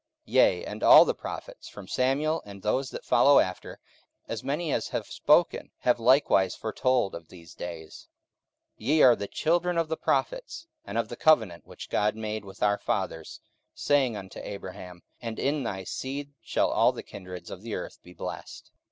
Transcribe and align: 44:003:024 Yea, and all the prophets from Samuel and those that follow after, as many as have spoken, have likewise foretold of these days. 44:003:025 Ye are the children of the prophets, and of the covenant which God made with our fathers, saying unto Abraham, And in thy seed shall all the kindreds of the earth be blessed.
44:003:024 0.27 0.33
Yea, 0.33 0.65
and 0.65 0.81
all 0.83 1.05
the 1.05 1.13
prophets 1.13 1.67
from 1.69 1.87
Samuel 1.87 2.41
and 2.43 2.63
those 2.63 2.89
that 2.89 3.05
follow 3.05 3.37
after, 3.37 3.77
as 4.27 4.43
many 4.43 4.73
as 4.73 4.87
have 4.87 5.05
spoken, 5.05 5.69
have 5.81 5.99
likewise 5.99 6.55
foretold 6.55 7.13
of 7.13 7.27
these 7.27 7.53
days. 7.53 8.07
44:003:025 8.79 8.87
Ye 8.87 9.01
are 9.03 9.15
the 9.15 9.27
children 9.27 9.77
of 9.77 9.89
the 9.89 9.97
prophets, 9.97 10.65
and 10.85 10.97
of 10.97 11.09
the 11.09 11.15
covenant 11.15 11.67
which 11.67 11.91
God 11.91 12.15
made 12.15 12.43
with 12.43 12.63
our 12.63 12.79
fathers, 12.79 13.41
saying 13.75 14.17
unto 14.17 14.39
Abraham, 14.41 15.03
And 15.21 15.37
in 15.37 15.61
thy 15.61 15.83
seed 15.83 16.33
shall 16.41 16.71
all 16.71 16.91
the 16.91 17.03
kindreds 17.03 17.51
of 17.51 17.61
the 17.61 17.75
earth 17.75 18.01
be 18.01 18.13
blessed. 18.15 18.71